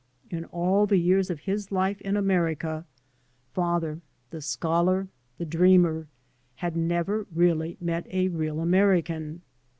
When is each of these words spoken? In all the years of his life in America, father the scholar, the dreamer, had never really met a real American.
In 0.31 0.45
all 0.45 0.87
the 0.87 0.97
years 0.97 1.29
of 1.29 1.41
his 1.41 1.71
life 1.71 2.01
in 2.01 2.17
America, 2.17 2.87
father 3.53 4.01
the 4.31 4.41
scholar, 4.41 5.07
the 5.37 5.45
dreamer, 5.45 6.07
had 6.55 6.75
never 6.75 7.27
really 7.31 7.77
met 7.79 8.07
a 8.07 8.27
real 8.29 8.61
American. 8.61 9.43